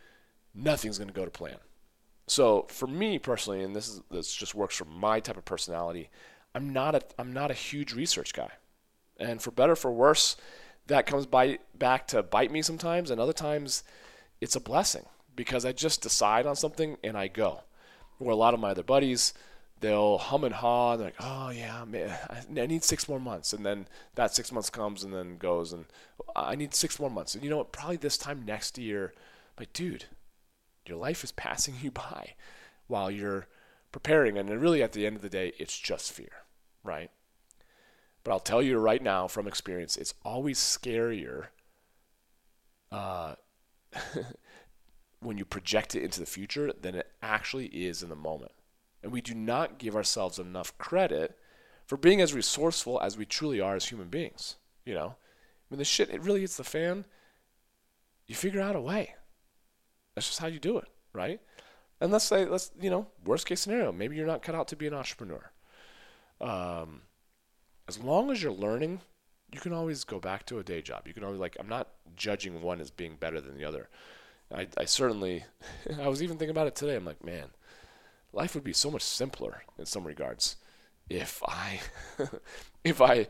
nothing's 0.54 0.98
going 0.98 1.10
to 1.10 1.14
go 1.14 1.26
to 1.26 1.32
plan. 1.32 1.58
So 2.28 2.66
for 2.70 2.88
me 2.88 3.20
personally, 3.20 3.64
and 3.64 3.76
this 3.76 3.88
is 3.88 4.02
this 4.10 4.34
just 4.34 4.56
works 4.56 4.76
for 4.76 4.86
my 4.86 5.20
type 5.20 5.38
of 5.38 5.46
personality, 5.46 6.10
I'm 6.56 6.72
not 6.72 6.96
a 6.96 7.02
I'm 7.18 7.34
not 7.34 7.52
a 7.52 7.56
huge 7.56 7.94
research 7.94 8.34
guy, 8.34 8.52
and 9.18 9.42
for 9.42 9.52
better 9.52 9.76
for 9.76 9.92
worse, 9.92 10.36
that 10.88 11.06
comes 11.06 11.26
by 11.26 11.60
back 11.76 12.08
to 12.08 12.24
bite 12.24 12.52
me 12.52 12.62
sometimes, 12.62 13.10
and 13.10 13.20
other 13.20 13.34
times, 13.34 13.84
it's 14.42 14.56
a 14.56 14.62
blessing 14.62 15.06
because 15.36 15.66
I 15.66 15.72
just 15.72 16.02
decide 16.02 16.46
on 16.46 16.56
something 16.56 16.98
and 17.04 17.18
I 17.18 17.28
go. 17.28 17.62
Where 18.20 18.32
a 18.32 18.36
lot 18.36 18.54
of 18.54 18.60
my 18.60 18.72
other 18.72 18.84
buddies, 18.84 19.34
they'll 19.80 20.18
hum 20.18 20.44
and 20.44 20.56
haw, 20.56 20.94
and 20.94 21.02
they're 21.02 21.08
like, 21.08 21.16
"Oh 21.20 21.50
yeah, 21.50 21.84
man, 21.86 22.18
I 22.58 22.66
need 22.66 22.84
six 22.84 23.10
more 23.10 23.20
months," 23.20 23.54
and 23.54 23.66
then 23.66 23.88
that 24.16 24.34
six 24.34 24.52
months 24.52 24.70
comes 24.70 25.04
and 25.04 25.14
then 25.14 25.38
goes, 25.38 25.74
and 25.74 25.86
I 26.36 26.56
need 26.56 26.74
six 26.74 27.00
more 27.00 27.10
months, 27.10 27.36
and 27.36 27.44
you 27.44 27.50
know 27.50 27.58
what? 27.58 27.72
Probably 27.72 27.98
this 27.98 28.18
time 28.18 28.44
next 28.46 28.78
year, 28.78 29.14
like, 29.60 29.74
dude, 29.74 30.06
your 30.86 30.98
life 30.98 31.24
is 31.24 31.32
passing 31.32 31.76
you 31.82 31.92
by 31.92 32.36
while 32.88 33.10
you're 33.10 33.48
preparing. 33.92 34.38
And 34.38 34.50
really, 34.50 34.84
at 34.84 34.92
the 34.92 35.06
end 35.06 35.16
of 35.16 35.22
the 35.22 35.30
day, 35.30 35.54
it's 35.58 35.78
just 35.78 36.12
fear, 36.12 36.44
right? 36.84 37.12
But 38.24 38.32
I'll 38.32 38.40
tell 38.40 38.62
you 38.62 38.78
right 38.78 39.02
now 39.02 39.28
from 39.28 39.48
experience, 39.48 39.98
it's 39.98 40.14
always 40.24 40.60
scarier 40.60 41.48
uh, 42.92 43.36
when 45.20 45.38
you 45.38 45.46
project 45.46 45.96
it 45.96 46.04
into 46.04 46.20
the 46.20 46.26
future 46.26 46.72
than 46.80 46.96
it 46.96 47.12
actually 47.22 47.68
is 47.68 48.02
in 48.02 48.10
the 48.10 48.16
moment. 48.16 48.52
And 49.02 49.12
we 49.12 49.22
do 49.22 49.34
not 49.34 49.78
give 49.78 49.96
ourselves 49.96 50.40
enough 50.40 50.78
credit 50.78 51.38
for 51.86 51.98
being 51.98 52.22
as 52.22 52.34
resourceful 52.34 53.00
as 53.02 53.18
we 53.18 53.26
truly 53.26 53.60
are 53.60 53.76
as 53.76 53.86
human 53.86 54.08
beings. 54.08 54.56
You 54.86 54.94
know, 54.94 55.16
when 55.68 55.80
the 55.80 55.86
shit 55.86 56.10
it 56.10 56.22
really 56.22 56.42
hits 56.42 56.58
the 56.58 56.64
fan, 56.64 57.06
you 58.26 58.36
figure 58.36 58.62
out 58.62 58.76
a 58.76 58.82
way. 58.82 59.16
That's 60.16 60.28
just 60.28 60.40
how 60.40 60.48
you 60.48 60.60
do 60.60 60.78
it, 60.78 60.88
right? 61.12 61.42
And 62.00 62.12
let's 62.12 62.26
say, 62.26 62.46
let's 62.46 62.72
you 62.80 62.90
know, 62.90 63.08
worst 63.26 63.46
case 63.46 63.62
scenario, 63.62 63.92
maybe 63.92 64.16
you're 64.16 64.28
not 64.28 64.42
cut 64.42 64.56
out 64.56 64.68
to 64.70 64.76
be 64.76 64.88
an 64.88 64.94
entrepreneur. 64.94 65.52
Um, 66.40 67.02
as 67.94 68.04
long 68.04 68.32
as 68.32 68.42
you're 68.42 68.52
learning, 68.52 69.02
you 69.52 69.60
can 69.60 69.74
always 69.74 70.04
go 70.04 70.20
back 70.20 70.46
to 70.48 70.58
a 70.58 70.64
day 70.64 70.82
job. 70.82 71.08
You 71.08 71.14
can 71.14 71.24
always 71.24 71.40
like, 71.40 71.56
I'm 71.60 71.70
not 71.70 71.90
judging 72.16 72.62
one 72.62 72.82
as 72.82 72.90
being 72.90 73.18
better 73.20 73.40
than 73.40 73.56
the 73.56 73.66
other. 73.66 73.88
I, 74.54 74.68
I 74.78 74.86
certainly, 74.86 75.46
I 76.02 76.08
was 76.08 76.24
even 76.24 76.38
thinking 76.38 76.56
about 76.56 76.68
it 76.68 76.76
today. 76.76 76.96
I'm 76.96 77.06
like, 77.06 77.24
man, 77.24 77.50
life 78.32 78.56
would 78.56 78.64
be 78.64 78.74
so 78.74 78.90
much 78.90 79.04
simpler 79.04 79.64
in 79.78 79.86
some 79.86 80.06
regards 80.06 80.56
if 81.08 81.42
I, 81.48 81.82
if 82.84 83.00
I 83.00 83.28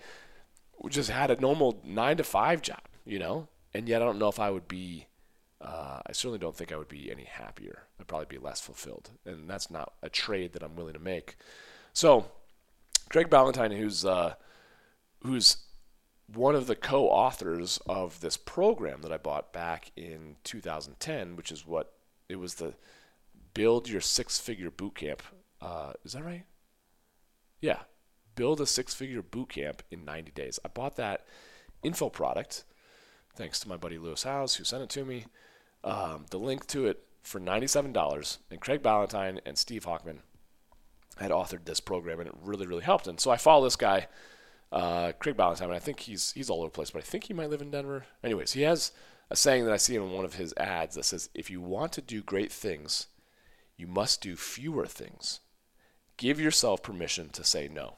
just 0.90 1.10
had 1.10 1.30
a 1.30 1.42
normal 1.42 1.82
nine 1.84 2.18
to 2.18 2.24
five 2.24 2.62
job, 2.62 2.82
you 3.06 3.20
know. 3.20 3.50
And 3.74 3.90
yet, 3.90 4.02
I 4.02 4.06
don't 4.06 4.20
know 4.20 4.30
if 4.30 4.40
I 4.40 4.50
would 4.50 4.68
be 4.68 5.08
uh, 5.60 6.00
I 6.06 6.12
certainly 6.12 6.40
don't 6.40 6.56
think 6.56 6.72
I 6.72 6.78
would 6.78 6.90
be 6.90 7.10
any 7.10 7.24
happier. 7.24 7.84
I'd 8.00 8.08
probably 8.08 8.28
be 8.28 8.38
less 8.38 8.60
fulfilled, 8.60 9.12
and 9.26 9.50
that's 9.50 9.72
not 9.72 9.94
a 10.02 10.10
trade 10.10 10.54
that 10.54 10.64
I'm 10.64 10.76
willing 10.76 10.94
to 10.94 11.00
make. 11.00 11.38
So, 11.94 12.26
Craig 13.10 13.30
Ballantyne, 13.30 13.72
who's 13.72 14.04
uh, 14.04 14.34
who's 15.24 15.58
one 16.34 16.56
of 16.56 16.68
the 16.68 16.76
co-authors 16.76 17.80
of 17.86 18.22
this 18.22 18.38
program 18.38 19.02
that 19.02 19.12
I 19.12 19.18
bought 19.18 19.54
back 19.54 19.92
in 19.96 20.38
2010, 20.44 21.36
which 21.36 21.52
is 21.52 21.66
what 21.68 21.94
it 22.30 22.38
was 22.38 22.56
the 22.56 22.74
Build 23.54 23.90
Your 23.90 24.02
Six-Figure 24.02 24.72
Bootcamp. 24.72 25.20
Uh, 25.62 25.94
is 26.04 26.14
that 26.14 26.24
right? 26.24 26.46
Yeah, 27.62 27.80
build 28.36 28.60
a 28.60 28.66
six-figure 28.66 29.24
bootcamp 29.24 29.80
in 29.92 30.04
90 30.04 30.32
days. 30.32 30.60
I 30.66 30.68
bought 30.68 30.96
that 30.98 31.26
info 31.84 32.10
product 32.10 32.64
thanks 33.36 33.60
to 33.60 33.70
my 33.70 33.78
buddy 33.78 33.98
Lewis 33.98 34.24
Howes 34.24 34.56
who 34.56 34.64
sent 34.64 34.84
it 34.84 34.90
to 34.90 35.06
me 35.06 35.26
um, 35.84 36.26
the 36.30 36.38
link 36.38 36.68
to 36.68 36.86
it 36.86 37.04
for 37.22 37.40
$97. 37.40 38.38
And 38.52 38.62
Craig 38.62 38.82
Ballantyne 38.82 39.40
and 39.46 39.58
Steve 39.58 39.86
Hockman 39.86 40.20
had 41.18 41.32
authored 41.32 41.66
this 41.66 41.80
program, 41.80 42.20
and 42.20 42.28
it 42.28 42.36
really, 42.42 42.66
really 42.66 42.84
helped. 42.84 43.08
And 43.08 43.20
so 43.20 43.32
I 43.32 43.38
follow 43.38 43.64
this 43.64 43.76
guy, 43.76 44.08
uh, 44.72 45.12
Craig 45.20 45.38
Ballantyne, 45.38 45.72
I 45.72 45.80
think 45.80 46.02
he's 46.02 46.32
he's 46.32 46.50
all 46.50 46.60
over 46.60 46.68
the 46.68 46.72
place, 46.72 46.92
but 46.92 47.00
I 47.00 47.06
think 47.06 47.26
he 47.26 47.34
might 47.34 47.50
live 47.50 47.62
in 47.62 47.72
Denver. 47.72 48.06
Anyways, 48.24 48.54
he 48.54 48.62
has 48.64 48.92
a 49.30 49.36
saying 49.36 49.66
that 49.66 49.74
I 49.74 49.78
see 49.78 49.96
in 49.96 50.12
one 50.12 50.26
of 50.26 50.36
his 50.36 50.54
ads 50.58 50.96
that 50.96 51.06
says, 51.06 51.30
"If 51.34 51.50
you 51.50 51.62
want 51.62 51.94
to 51.94 52.02
do 52.02 52.22
great 52.22 52.52
things, 52.52 53.08
you 53.78 53.88
must 53.88 54.22
do 54.22 54.36
fewer 54.36 54.86
things. 54.86 55.40
Give 56.18 56.40
yourself 56.40 56.82
permission 56.82 57.30
to 57.30 57.44
say 57.44 57.68
no." 57.68 57.98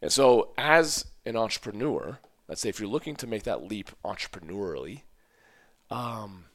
And 0.00 0.12
so, 0.12 0.52
as 0.58 1.06
an 1.24 1.36
entrepreneur, 1.36 2.18
let's 2.48 2.60
say 2.60 2.68
if 2.68 2.80
you're 2.80 2.88
looking 2.88 3.14
to 3.16 3.26
make 3.26 3.44
that 3.44 3.62
leap 3.62 3.90
entrepreneurially, 4.04 5.02
um, 5.90 6.46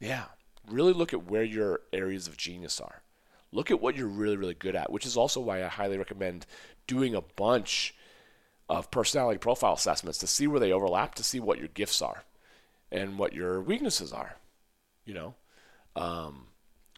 yeah. 0.00 0.26
Really 0.66 0.92
look 0.92 1.12
at 1.12 1.24
where 1.24 1.42
your 1.42 1.80
areas 1.92 2.28
of 2.28 2.36
genius 2.36 2.80
are. 2.80 3.02
Look 3.52 3.70
at 3.70 3.80
what 3.80 3.96
you're 3.96 4.06
really, 4.06 4.36
really 4.36 4.54
good 4.54 4.76
at, 4.76 4.92
which 4.92 5.06
is 5.06 5.16
also 5.16 5.40
why 5.40 5.64
I 5.64 5.68
highly 5.68 5.96
recommend 5.96 6.46
doing 6.86 7.14
a 7.14 7.22
bunch 7.22 7.94
of 8.68 8.90
personality 8.90 9.38
profile 9.38 9.74
assessments 9.74 10.18
to 10.18 10.26
see 10.26 10.46
where 10.46 10.60
they 10.60 10.72
overlap, 10.72 11.14
to 11.14 11.22
see 11.22 11.40
what 11.40 11.58
your 11.58 11.68
gifts 11.68 12.02
are 12.02 12.24
and 12.92 13.18
what 13.18 13.32
your 13.32 13.60
weaknesses 13.60 14.12
are, 14.12 14.36
you 15.04 15.14
know? 15.14 15.34
Um, 15.96 16.48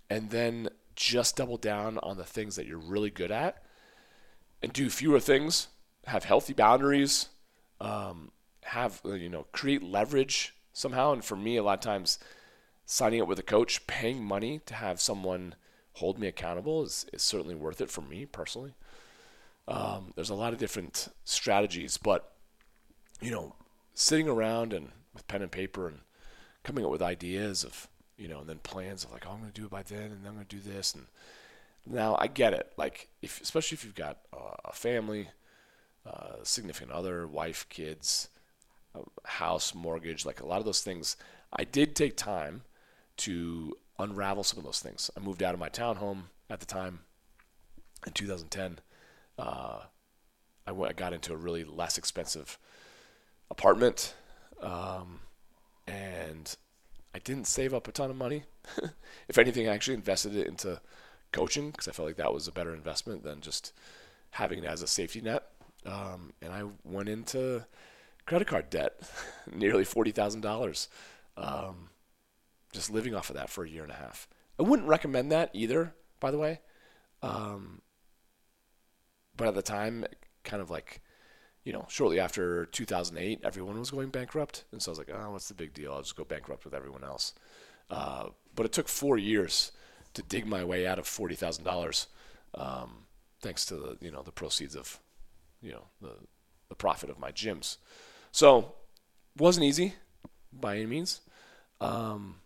and 0.09 0.31
then 0.31 0.69
just 0.97 1.37
double 1.37 1.57
down 1.57 1.99
on 2.03 2.17
the 2.17 2.25
things 2.25 2.57
that 2.57 2.67
you're 2.67 2.79
really 2.79 3.11
good 3.11 3.31
at 3.31 3.63
and 4.63 4.73
do 4.73 4.91
fewer 4.91 5.21
things, 5.21 5.69
have 6.07 6.25
healthy 6.25 6.53
boundaries, 6.53 7.29
um, 7.81 8.33
have, 8.65 9.01
you 9.05 9.29
know, 9.29 9.47
create 9.53 9.83
leverage 9.83 10.55
somehow. 10.73 11.13
And 11.13 11.25
for 11.25 11.37
me, 11.37 11.57
a 11.57 11.63
lot 11.63 11.79
of 11.79 11.85
times, 11.85 12.19
signing 12.85 13.23
up 13.23 13.29
with 13.29 13.39
a 13.39 13.45
coach, 13.45 13.87
paying 13.87 14.23
money 14.23 14.61
to 14.67 14.75
have 14.75 15.01
someone 15.01 15.55
hold 16.01 16.19
me 16.19 16.27
accountable 16.27 16.83
is, 16.83 17.07
is 17.13 17.23
certainly 17.23 17.55
worth 17.55 17.81
it 17.81 17.91
for 17.91 18.01
me 18.01 18.27
personally. 18.27 18.75
Um, 19.69 20.13
there's 20.17 20.31
a 20.31 20.35
lot 20.35 20.53
of 20.53 20.59
different 20.59 21.09
strategies, 21.25 21.97
but 21.97 22.33
you 23.21 23.31
know, 23.31 23.55
sitting 23.95 24.29
around 24.29 24.73
and 24.73 24.89
with 25.15 25.29
pen 25.29 25.43
and 25.43 25.53
paper 25.53 25.87
and 25.87 26.01
coming 26.65 26.85
up 26.85 26.91
with 26.91 27.03
ideas 27.03 27.65
of 27.65 27.89
you 28.17 28.29
know, 28.29 28.41
and 28.41 28.49
then 28.49 28.59
plans 28.59 29.05
of 29.05 29.13
like, 29.13 29.25
oh, 29.27 29.31
I'm 29.33 29.41
going 29.41 29.51
to 29.51 29.61
do 29.61 29.67
it 29.67 29.71
by 29.71 29.83
then, 29.83 30.13
and 30.13 30.27
I'm 30.27 30.35
going 30.35 30.47
to 30.47 30.57
do 30.57 30.61
this, 30.61 30.95
and 30.95 31.07
now 31.87 32.17
I 32.19 32.27
get 32.27 32.53
it. 32.53 32.71
Like, 32.77 33.09
if 33.23 33.41
especially 33.41 33.77
if 33.77 33.85
you've 33.85 33.95
got 33.95 34.19
uh, 34.33 34.57
a 34.67 34.73
family, 34.73 35.29
uh, 36.07 36.37
significant 36.43 36.93
other, 36.93 37.27
wife, 37.27 37.67
kids, 37.71 38.29
house, 39.25 39.75
mortgage, 39.75 40.27
like 40.27 40.41
a 40.41 40.47
lot 40.47 40.59
of 40.59 40.67
those 40.67 40.83
things, 40.83 41.17
I 41.53 41.65
did 41.65 41.97
take 41.97 42.17
time 42.17 42.63
to 43.19 43.77
unravel 44.01 44.45
some 44.45 44.59
of 44.59 44.65
those 44.65 44.81
things. 44.81 45.11
I 45.17 45.21
moved 45.21 45.43
out 45.43 45.55
of 45.55 45.61
my 45.61 45.69
townhome 45.69 46.25
at 46.49 46.61
the 46.61 46.67
time 46.67 47.01
in 48.07 48.13
2010. 48.13 48.79
Uh, 49.39 49.81
I, 50.67 50.73
went, 50.73 50.91
I 50.91 50.95
got 50.95 51.13
into 51.13 51.33
a 51.33 51.37
really 51.37 51.65
less 51.65 51.99
expensive 51.99 52.59
apartment, 53.51 54.15
um, 54.61 55.21
and 55.87 56.55
I 57.15 57.19
didn't 57.19 57.47
save 57.47 57.75
up 57.75 57.89
a 57.89 57.93
ton 57.93 58.11
of 58.11 58.17
money. 58.17 58.45
if 59.29 59.39
anything, 59.39 59.69
I 59.69 59.75
actually 59.75 59.95
invested 59.95 60.37
it 60.37 60.47
into 60.47 60.81
coaching 61.33 61.71
because 61.71 61.89
I 61.89 61.93
felt 61.93 62.09
like 62.09 62.17
that 62.17 62.33
was 62.33 62.49
a 62.49 62.53
better 62.53 62.75
investment 62.75 63.23
than 63.23 63.41
just 63.41 63.73
having 64.31 64.65
it 64.65 64.67
as 64.67 64.83
a 64.83 64.87
safety 64.87 65.21
net. 65.21 65.45
Um, 65.87 66.33
and 66.43 66.53
I 66.53 66.65
went 66.85 67.09
into 67.09 67.65
credit 68.27 68.47
card 68.47 68.71
debt, 68.71 69.01
nearly 69.53 69.85
forty 69.85 70.11
thousand 70.11 70.45
um, 70.45 70.53
dollars 70.53 70.89
just 72.73 72.91
living 72.91 73.15
off 73.15 73.31
of 73.31 73.37
that 73.37 73.51
for 73.51 73.65
a 73.65 73.69
year 73.69 73.83
and 73.83 73.93
a 73.93 73.97
half. 73.97 74.29
I 74.59 74.63
wouldn't 74.63 74.89
recommend 74.89 75.33
that 75.33 75.51
either, 75.53 75.95
by 76.21 76.31
the 76.31 76.39
way. 76.39 76.61
Um, 77.23 77.83
but 79.37 79.49
at 79.49 79.55
the 79.55 79.63
time, 79.63 80.05
kind 80.45 80.63
of 80.63 80.71
like, 80.71 81.01
you 81.65 81.73
know, 81.73 81.87
shortly 81.89 82.21
after 82.21 82.67
2008, 82.67 83.41
everyone 83.45 83.79
was 83.79 83.91
going 83.91 84.11
bankrupt. 84.11 84.65
And 84.73 84.83
so 84.83 84.91
I 84.91 84.93
was 84.93 84.99
like, 84.99 85.11
oh, 85.13 85.31
what's 85.31 85.49
the 85.49 85.55
big 85.55 85.75
deal? 85.75 85.93
I'll 85.93 86.03
just 86.03 86.17
go 86.17 86.25
bankrupt 86.25 86.65
with 86.65 86.75
everyone 86.75 87.05
else. 87.05 87.35
Uh, 87.91 88.29
but 88.55 88.67
it 88.67 88.73
took 88.73 88.89
four 88.89 89.19
years 89.19 89.73
to 90.15 90.23
dig 90.23 90.47
my 90.47 90.65
way 90.65 90.87
out 90.87 90.99
of 90.99 91.07
$40,000, 91.07 92.07
um, 92.55 93.07
thanks 93.41 93.65
to 93.67 93.77
the, 93.77 93.97
you 94.01 94.11
know, 94.11 94.23
the 94.23 94.33
proceeds 94.33 94.75
of, 94.75 94.99
you 95.63 95.73
know, 95.73 95.85
the, 96.01 96.13
the 96.69 96.75
profit 96.75 97.11
of 97.11 97.19
my 97.19 97.31
gyms. 97.31 97.77
So 98.33 98.75
wasn't 99.39 99.65
easy 99.65 99.95
by 100.53 100.77
any 100.77 100.87
means. 100.87 101.21
Um, 101.81 102.37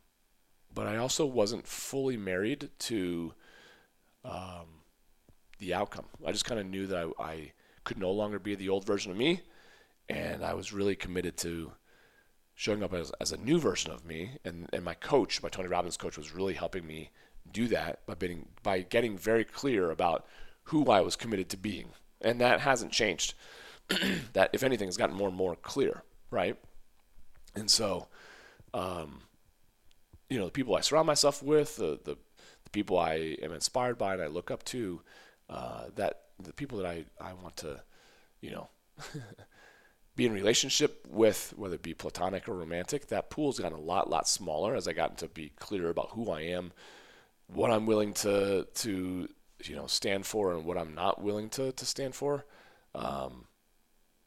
but 0.75 0.87
I 0.87 0.97
also 0.97 1.25
wasn't 1.25 1.67
fully 1.67 2.17
married 2.17 2.71
to 2.81 3.35
um, 4.25 4.83
the 5.59 5.75
outcome. 5.75 6.07
I 6.27 6.33
just 6.33 6.45
kind 6.45 6.61
of 6.61 6.67
knew 6.67 6.87
that 6.87 7.13
I, 7.19 7.23
I 7.23 7.53
could 7.85 7.99
no 7.99 8.11
longer 8.11 8.39
be 8.39 8.55
the 8.55 8.69
old 8.69 8.85
version 8.85 9.13
of 9.13 9.19
me, 9.19 9.43
and 10.09 10.45
I 10.45 10.55
was 10.55 10.73
really 10.73 10.97
committed 10.97 11.37
to 11.39 11.73
showing 12.55 12.83
up 12.83 12.95
as, 12.95 13.13
as 13.21 13.33
a 13.33 13.37
new 13.37 13.59
version 13.59 13.93
of 13.93 14.05
me. 14.05 14.39
And, 14.45 14.69
and 14.73 14.85
my 14.85 14.95
coach, 14.95 15.43
my 15.43 15.49
Tony 15.49 15.69
Robbins 15.69 15.97
coach, 15.97 16.17
was 16.17 16.35
really 16.35 16.55
helping 16.55 16.87
me 16.87 17.11
do 17.53 17.69
that 17.69 18.05
by 18.07 18.15
being 18.15 18.49
by 18.63 18.81
getting 18.81 19.19
very 19.19 19.45
clear 19.45 19.91
about 19.91 20.27
who 20.65 20.87
I 20.91 21.01
was 21.01 21.15
committed 21.15 21.51
to 21.51 21.57
being, 21.57 21.89
and 22.21 22.41
that 22.41 22.61
hasn't 22.61 22.93
changed. 22.93 23.35
that 24.33 24.49
if 24.55 24.63
anything 24.63 24.89
has 24.89 24.97
gotten 24.97 25.15
more 25.15 25.29
and 25.29 25.37
more 25.37 25.57
clear, 25.57 26.03
right? 26.31 26.57
And 27.55 27.71
so, 27.71 28.09
um, 28.73 29.21
you 30.35 30.41
know, 30.41 30.47
the 30.47 30.51
people 30.51 30.75
I 30.75 30.81
surround 30.81 31.07
myself 31.07 31.45
with, 31.45 31.77
the, 31.77 32.01
the, 32.03 32.17
the 32.65 32.71
people 32.73 32.99
I 32.99 33.37
am 33.41 33.53
inspired 33.53 33.97
by 33.97 34.15
and 34.15 34.23
I 34.23 34.27
look 34.27 34.51
up 34.51 34.65
to, 34.65 35.01
uh, 35.49 35.85
that 35.95 36.23
the 36.43 36.53
people 36.53 36.79
that 36.79 36.89
I, 36.89 37.05
I 37.21 37.35
want 37.35 37.57
to, 37.59 37.81
you 38.41 38.51
know, 38.51 38.69
be 40.17 40.27
in 40.27 40.33
relationship 40.33 41.07
with, 41.09 41.55
whether 41.57 41.77
it 41.77 41.83
be 41.83 41.95
platonic 41.95 42.49
or 42.49 42.55
romantic, 42.55 43.07
that 43.09 43.31
pool's 43.31 43.61
gotten 43.61 43.79
a 43.79 43.81
lot, 43.81 44.11
lot 44.11 44.27
smaller 44.27 44.75
as 44.75 44.89
I 44.89 44.93
gotten 44.93 45.15
to 45.19 45.29
be 45.29 45.53
clear 45.55 45.89
about 45.89 46.11
who 46.11 46.33
I 46.33 46.41
am, 46.41 46.73
what 47.47 47.71
I'm 47.71 47.87
willing 47.87 48.13
to, 48.15 48.67
to, 48.75 49.29
you 49.63 49.77
know, 49.77 49.87
stand 49.87 50.27
for 50.27 50.53
and 50.53 50.65
what 50.65 50.77
I'm 50.77 50.97
not 50.97 51.23
willing 51.23 51.49
to, 51.51 51.71
to 51.71 51.87
stand 51.87 52.17
for. 52.17 52.45
Um, 52.93 53.45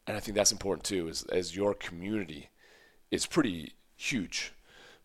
and 0.07 0.15
I 0.15 0.21
think 0.21 0.37
that's 0.37 0.53
important 0.53 0.85
too, 0.85 1.09
is 1.09 1.23
as 1.23 1.53
your 1.53 1.73
community 1.73 2.49
is 3.11 3.25
pretty 3.25 3.73
huge. 3.97 4.53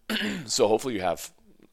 so 0.47 0.69
hopefully 0.69 0.95
you 0.95 1.01
have, 1.01 1.31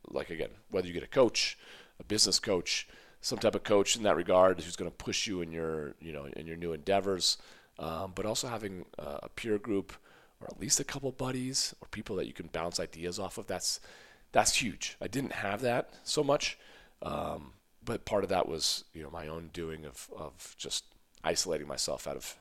like 0.09 0.29
again, 0.29 0.49
whether 0.71 0.87
you 0.87 0.93
get 0.93 1.03
a 1.03 1.07
coach, 1.07 1.57
a 1.99 2.03
business 2.03 2.39
coach, 2.39 2.87
some 3.21 3.37
type 3.37 3.55
of 3.55 3.63
coach 3.63 3.95
in 3.95 4.03
that 4.03 4.15
regard 4.15 4.61
who's 4.61 4.75
going 4.75 4.89
to 4.89 4.95
push 4.95 5.27
you 5.27 5.41
in 5.41 5.51
your, 5.51 5.95
you 5.99 6.13
know, 6.13 6.25
in 6.25 6.47
your 6.47 6.55
new 6.55 6.73
endeavors, 6.73 7.37
um, 7.77 8.13
but 8.15 8.25
also 8.25 8.47
having 8.47 8.85
uh, 8.97 9.19
a 9.23 9.29
peer 9.29 9.57
group 9.57 9.93
or 10.41 10.47
at 10.47 10.59
least 10.59 10.79
a 10.79 10.83
couple 10.83 11.11
buddies 11.11 11.75
or 11.81 11.87
people 11.89 12.15
that 12.15 12.27
you 12.27 12.33
can 12.33 12.47
bounce 12.47 12.79
ideas 12.79 13.19
off 13.19 13.37
of. 13.37 13.47
That's 13.47 13.79
that's 14.31 14.55
huge. 14.55 14.95
I 15.01 15.07
didn't 15.07 15.33
have 15.33 15.61
that 15.61 15.89
so 16.03 16.23
much, 16.23 16.57
um, 17.01 17.53
but 17.83 18.05
part 18.05 18.23
of 18.23 18.29
that 18.29 18.47
was 18.47 18.83
you 18.93 19.03
know 19.03 19.09
my 19.09 19.27
own 19.27 19.49
doing 19.53 19.85
of 19.85 20.09
of 20.15 20.55
just 20.57 20.85
isolating 21.23 21.67
myself 21.67 22.07
out 22.07 22.15
of 22.15 22.35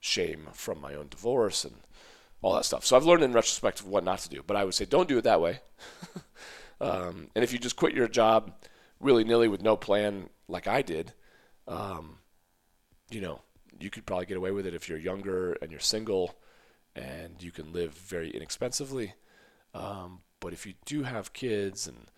shame 0.00 0.48
from 0.52 0.80
my 0.80 0.94
own 0.94 1.08
divorce 1.08 1.64
and 1.64 1.76
all 2.44 2.54
that 2.54 2.64
stuff. 2.66 2.84
So 2.84 2.94
I've 2.94 3.06
learned 3.06 3.22
in 3.22 3.32
retrospect 3.32 3.80
of 3.80 3.86
what 3.86 4.04
not 4.04 4.18
to 4.20 4.28
do, 4.28 4.42
but 4.46 4.54
I 4.54 4.64
would 4.64 4.74
say 4.74 4.84
don't 4.84 5.08
do 5.08 5.16
it 5.16 5.24
that 5.24 5.40
way. 5.40 5.60
um, 6.80 7.28
and 7.34 7.42
if 7.42 7.54
you 7.54 7.58
just 7.58 7.76
quit 7.76 7.94
your 7.94 8.06
job 8.06 8.52
willy 9.00 9.24
nilly 9.24 9.48
with 9.48 9.62
no 9.62 9.78
plan, 9.78 10.28
like 10.46 10.66
I 10.66 10.82
did, 10.82 11.14
um, 11.66 12.18
you 13.10 13.22
know, 13.22 13.40
you 13.80 13.88
could 13.88 14.04
probably 14.04 14.26
get 14.26 14.36
away 14.36 14.50
with 14.50 14.66
it 14.66 14.74
if 14.74 14.90
you're 14.90 14.98
younger 14.98 15.54
and 15.62 15.70
you're 15.70 15.80
single 15.80 16.36
and 16.94 17.42
you 17.42 17.50
can 17.50 17.72
live 17.72 17.94
very 17.94 18.28
inexpensively. 18.28 19.14
Um, 19.72 20.20
but 20.38 20.52
if 20.52 20.66
you 20.66 20.74
do 20.84 21.02
have 21.02 21.32
kids 21.32 21.88
and 21.88 22.10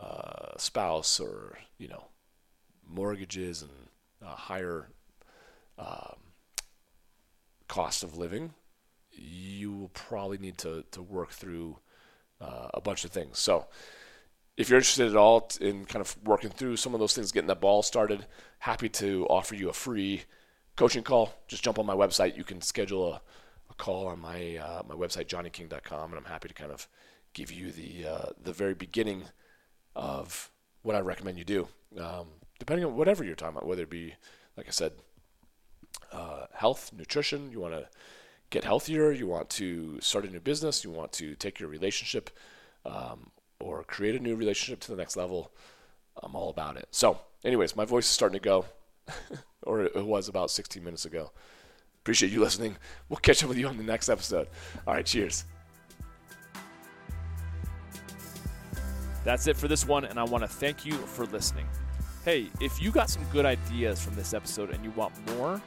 uh, 0.00 0.56
spouse 0.56 1.20
or 1.20 1.58
you 1.78 1.86
know 1.86 2.08
mortgages 2.88 3.62
and 3.62 3.70
uh, 4.26 4.34
higher 4.34 4.88
um, 5.78 6.16
cost 7.68 8.02
of 8.02 8.16
living, 8.16 8.52
you 9.20 9.72
will 9.72 9.88
probably 9.90 10.38
need 10.38 10.58
to, 10.58 10.84
to 10.92 11.02
work 11.02 11.30
through 11.30 11.78
uh, 12.40 12.68
a 12.74 12.80
bunch 12.80 13.04
of 13.04 13.10
things. 13.10 13.38
So, 13.38 13.66
if 14.56 14.68
you're 14.68 14.78
interested 14.78 15.08
at 15.08 15.16
all 15.16 15.48
in 15.60 15.84
kind 15.84 16.00
of 16.00 16.16
working 16.24 16.50
through 16.50 16.76
some 16.76 16.92
of 16.92 17.00
those 17.00 17.14
things, 17.14 17.32
getting 17.32 17.48
that 17.48 17.60
ball 17.60 17.82
started, 17.82 18.26
happy 18.58 18.88
to 18.90 19.26
offer 19.30 19.54
you 19.54 19.70
a 19.70 19.72
free 19.72 20.24
coaching 20.76 21.02
call. 21.02 21.32
Just 21.48 21.62
jump 21.64 21.78
on 21.78 21.86
my 21.86 21.94
website. 21.94 22.36
You 22.36 22.44
can 22.44 22.60
schedule 22.60 23.14
a, 23.14 23.20
a 23.70 23.74
call 23.74 24.06
on 24.06 24.20
my 24.20 24.56
uh, 24.56 24.82
my 24.88 24.94
website 24.94 25.28
johnnyking.com, 25.28 26.10
and 26.10 26.18
I'm 26.18 26.30
happy 26.30 26.48
to 26.48 26.54
kind 26.54 26.72
of 26.72 26.88
give 27.32 27.50
you 27.52 27.70
the 27.70 28.06
uh, 28.06 28.26
the 28.42 28.52
very 28.52 28.74
beginning 28.74 29.24
of 29.96 30.50
what 30.82 30.96
I 30.96 31.00
recommend 31.00 31.38
you 31.38 31.44
do, 31.44 31.68
um, 31.98 32.26
depending 32.58 32.84
on 32.84 32.96
whatever 32.96 33.24
you're 33.24 33.36
talking 33.36 33.56
about, 33.56 33.68
whether 33.68 33.82
it 33.82 33.90
be 33.90 34.14
like 34.56 34.66
I 34.66 34.72
said, 34.72 34.92
uh, 36.12 36.46
health, 36.52 36.92
nutrition. 36.96 37.50
You 37.50 37.60
want 37.60 37.74
to 37.74 37.88
get 38.50 38.64
healthier. 38.64 39.12
You 39.12 39.26
want 39.26 39.48
to 39.50 40.00
start 40.00 40.24
a 40.24 40.28
new 40.28 40.40
business. 40.40 40.84
You 40.84 40.90
want 40.90 41.12
to 41.12 41.34
take 41.36 41.58
your 41.58 41.68
relationship 41.68 42.30
um, 42.84 43.30
or 43.60 43.82
create 43.84 44.14
a 44.14 44.18
new 44.18 44.36
relationship 44.36 44.80
to 44.80 44.90
the 44.90 44.96
next 44.96 45.16
level. 45.16 45.52
I'm 46.22 46.34
all 46.34 46.50
about 46.50 46.76
it. 46.76 46.88
So, 46.90 47.20
anyways, 47.44 47.76
my 47.76 47.84
voice 47.84 48.04
is 48.04 48.10
starting 48.10 48.38
to 48.38 48.44
go, 48.44 48.64
or 49.62 49.82
it 49.82 50.04
was 50.04 50.28
about 50.28 50.50
16 50.50 50.82
minutes 50.82 51.04
ago. 51.04 51.30
Appreciate 52.02 52.32
you 52.32 52.40
listening. 52.40 52.76
We'll 53.08 53.18
catch 53.18 53.42
up 53.42 53.48
with 53.48 53.58
you 53.58 53.68
on 53.68 53.76
the 53.76 53.82
next 53.82 54.08
episode. 54.08 54.48
All 54.86 54.94
right, 54.94 55.06
cheers. 55.06 55.44
That's 59.22 59.46
it 59.46 59.56
for 59.56 59.68
this 59.68 59.86
one, 59.86 60.06
and 60.06 60.18
I 60.18 60.24
want 60.24 60.42
to 60.42 60.48
thank 60.48 60.86
you 60.86 60.92
for 60.92 61.26
listening. 61.26 61.66
Hey, 62.24 62.48
if 62.60 62.80
you 62.82 62.90
got 62.90 63.10
some 63.10 63.22
good 63.32 63.44
ideas 63.44 64.02
from 64.02 64.14
this 64.14 64.32
episode 64.32 64.70
and 64.70 64.82
you 64.82 64.90
want 64.92 65.12
more, 65.36 65.60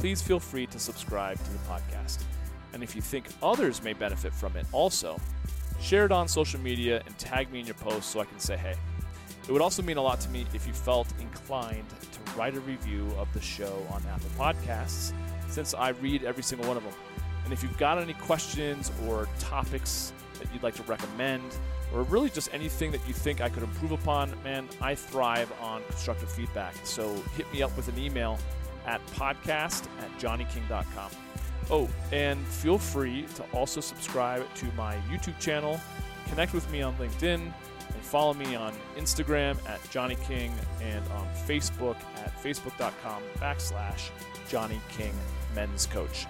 please 0.00 0.22
feel 0.22 0.40
free 0.40 0.66
to 0.66 0.78
subscribe 0.78 1.36
to 1.44 1.50
the 1.52 1.58
podcast. 1.58 2.24
And 2.72 2.82
if 2.82 2.96
you 2.96 3.02
think 3.02 3.26
others 3.42 3.82
may 3.82 3.92
benefit 3.92 4.32
from 4.32 4.56
it 4.56 4.64
also, 4.72 5.20
share 5.78 6.06
it 6.06 6.10
on 6.10 6.26
social 6.26 6.58
media 6.58 7.02
and 7.04 7.18
tag 7.18 7.52
me 7.52 7.60
in 7.60 7.66
your 7.66 7.74
post 7.74 8.08
so 8.08 8.20
I 8.20 8.24
can 8.24 8.38
say 8.38 8.56
hey. 8.56 8.74
It 9.46 9.52
would 9.52 9.60
also 9.60 9.82
mean 9.82 9.98
a 9.98 10.02
lot 10.02 10.18
to 10.20 10.30
me 10.30 10.46
if 10.54 10.66
you 10.66 10.72
felt 10.72 11.06
inclined 11.20 11.84
to 11.90 12.32
write 12.38 12.56
a 12.56 12.60
review 12.60 13.12
of 13.18 13.30
the 13.34 13.42
show 13.42 13.86
on 13.92 14.02
Apple 14.10 14.30
Podcasts, 14.38 15.12
since 15.50 15.74
I 15.74 15.90
read 15.90 16.24
every 16.24 16.42
single 16.42 16.66
one 16.66 16.78
of 16.78 16.82
them. 16.82 16.94
And 17.44 17.52
if 17.52 17.62
you've 17.62 17.76
got 17.76 17.98
any 17.98 18.14
questions 18.14 18.90
or 19.06 19.28
topics 19.38 20.14
that 20.38 20.50
you'd 20.54 20.62
like 20.62 20.76
to 20.76 20.82
recommend, 20.84 21.42
or 21.92 22.04
really 22.04 22.30
just 22.30 22.48
anything 22.54 22.90
that 22.92 23.06
you 23.06 23.12
think 23.12 23.42
I 23.42 23.50
could 23.50 23.64
improve 23.64 23.92
upon, 23.92 24.32
man, 24.44 24.66
I 24.80 24.94
thrive 24.94 25.52
on 25.60 25.82
constructive 25.88 26.30
feedback. 26.32 26.74
So 26.84 27.12
hit 27.36 27.52
me 27.52 27.62
up 27.62 27.76
with 27.76 27.88
an 27.88 27.98
email 27.98 28.38
at 28.90 29.04
podcast 29.08 29.86
at 30.00 30.18
johnnyking.com. 30.18 31.10
Oh, 31.70 31.88
and 32.10 32.44
feel 32.46 32.78
free 32.78 33.26
to 33.36 33.44
also 33.52 33.80
subscribe 33.80 34.44
to 34.56 34.66
my 34.76 34.96
YouTube 35.08 35.38
channel, 35.38 35.80
connect 36.28 36.52
with 36.52 36.68
me 36.72 36.82
on 36.82 36.96
LinkedIn, 36.96 37.40
and 37.40 38.02
follow 38.02 38.34
me 38.34 38.56
on 38.56 38.74
Instagram 38.96 39.56
at 39.68 39.78
Johnny 39.90 40.16
King 40.26 40.52
and 40.82 41.06
on 41.12 41.26
Facebook 41.46 41.96
at 42.16 42.36
facebook.com 42.42 43.22
backslash 43.38 44.10
Johnny 44.48 44.80
King 44.88 45.12
Men's 45.54 45.86
Coach. 45.86 46.26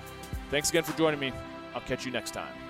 Thanks 0.50 0.68
again 0.68 0.82
for 0.82 0.96
joining 0.98 1.20
me. 1.20 1.32
I'll 1.74 1.80
catch 1.82 2.04
you 2.04 2.12
next 2.12 2.32
time. 2.32 2.69